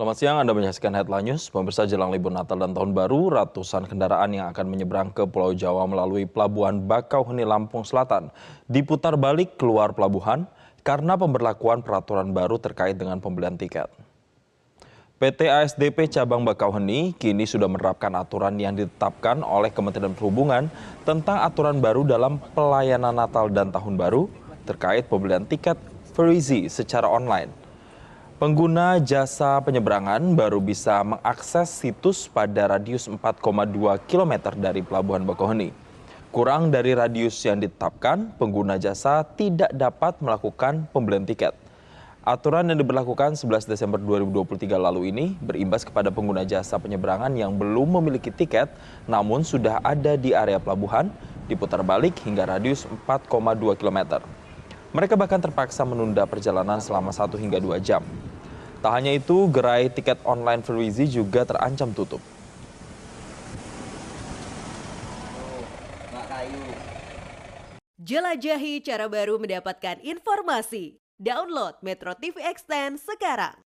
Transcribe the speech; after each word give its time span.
Selamat 0.00 0.16
siang, 0.16 0.40
Anda 0.40 0.56
menyaksikan 0.56 0.96
Headline 0.96 1.28
News. 1.28 1.52
Pemirsa 1.52 1.84
jelang 1.84 2.08
libur 2.08 2.32
Natal 2.32 2.56
dan 2.56 2.72
Tahun 2.72 2.96
Baru, 2.96 3.28
ratusan 3.28 3.84
kendaraan 3.84 4.32
yang 4.32 4.48
akan 4.48 4.72
menyeberang 4.72 5.12
ke 5.12 5.28
Pulau 5.28 5.52
Jawa 5.52 5.84
melalui 5.84 6.24
Pelabuhan 6.24 6.88
Bakauheni, 6.88 7.44
Lampung 7.44 7.84
Selatan 7.84 8.32
diputar 8.64 9.20
balik 9.20 9.60
keluar 9.60 9.92
pelabuhan 9.92 10.48
karena 10.80 11.20
pemberlakuan 11.20 11.84
peraturan 11.84 12.32
baru 12.32 12.56
terkait 12.56 12.96
dengan 12.96 13.20
pembelian 13.20 13.60
tiket. 13.60 13.92
PT 15.20 15.52
ASDP 15.52 16.08
Cabang 16.08 16.48
Bakauheni 16.48 17.12
kini 17.20 17.44
sudah 17.44 17.68
menerapkan 17.68 18.16
aturan 18.16 18.56
yang 18.56 18.72
ditetapkan 18.72 19.44
oleh 19.44 19.68
Kementerian 19.68 20.16
Perhubungan 20.16 20.72
tentang 21.04 21.44
aturan 21.44 21.76
baru 21.84 22.08
dalam 22.08 22.40
pelayanan 22.56 23.20
Natal 23.20 23.52
dan 23.52 23.68
Tahun 23.68 24.00
Baru 24.00 24.32
terkait 24.64 25.12
pembelian 25.12 25.44
tiket 25.44 25.76
Freezy 26.16 26.72
secara 26.72 27.04
online. 27.04 27.60
Pengguna 28.40 28.96
jasa 28.96 29.60
penyeberangan 29.60 30.32
baru 30.32 30.64
bisa 30.64 31.04
mengakses 31.04 31.68
situs 31.76 32.24
pada 32.24 32.72
radius 32.72 33.04
4,2 33.04 33.36
km 34.08 34.56
dari 34.56 34.80
Pelabuhan 34.80 35.28
Bakauheni. 35.28 35.76
Kurang 36.32 36.72
dari 36.72 36.96
radius 36.96 37.36
yang 37.44 37.60
ditetapkan, 37.60 38.32
pengguna 38.40 38.80
jasa 38.80 39.28
tidak 39.36 39.68
dapat 39.76 40.16
melakukan 40.24 40.88
pembelian 40.88 41.28
tiket. 41.28 41.52
Aturan 42.24 42.72
yang 42.72 42.80
diberlakukan 42.80 43.36
11 43.36 43.68
Desember 43.68 44.00
2023 44.00 44.72
lalu 44.72 45.12
ini 45.12 45.36
berimbas 45.44 45.84
kepada 45.84 46.08
pengguna 46.08 46.40
jasa 46.48 46.80
penyeberangan 46.80 47.36
yang 47.36 47.52
belum 47.60 48.00
memiliki 48.00 48.32
tiket 48.32 48.72
namun 49.04 49.44
sudah 49.44 49.84
ada 49.84 50.16
di 50.16 50.32
area 50.32 50.56
pelabuhan 50.56 51.12
diputar 51.44 51.84
balik 51.84 52.16
hingga 52.24 52.48
radius 52.48 52.88
4,2 53.04 53.76
km. 53.76 54.24
Mereka 54.96 55.14
bahkan 55.14 55.44
terpaksa 55.44 55.84
menunda 55.84 56.24
perjalanan 56.24 56.80
selama 56.80 57.12
1 57.12 57.36
hingga 57.36 57.60
2 57.60 57.76
jam. 57.84 58.00
Tak 58.80 58.92
hanya 58.96 59.12
itu, 59.12 59.44
gerai 59.52 59.92
tiket 59.92 60.16
online 60.24 60.64
Freezy 60.64 61.04
juga 61.04 61.44
terancam 61.44 61.92
tutup. 61.92 62.24
Jelajahi 68.00 68.80
cara 68.80 69.06
baru 69.12 69.36
mendapatkan 69.36 70.00
informasi. 70.00 70.96
Download 71.20 71.76
Metro 71.84 72.16
TV 72.16 72.40
Extend 72.40 72.96
sekarang. 72.96 73.69